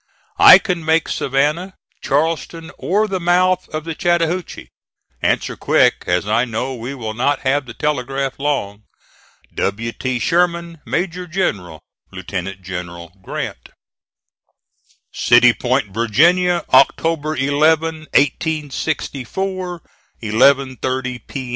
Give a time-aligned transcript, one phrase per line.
[0.39, 4.69] I can make Savannah, Charleston, or the mouth of the Chattahoochee.
[5.21, 8.81] "Answer quick, as I know we will not have the telegraph long.
[9.53, 9.91] "W.
[9.91, 10.17] T.
[10.17, 11.81] SHERMAN, Major General.
[12.11, 13.69] "LIEUTENANT GENERAL GRANT."
[15.13, 19.81] "CITY POINT, VIRGINIA, "October 11,1864
[20.23, 21.49] 11.30 P.